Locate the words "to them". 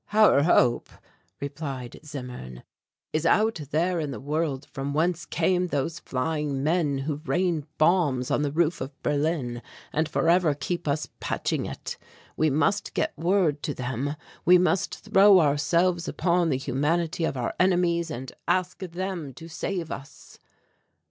13.61-14.15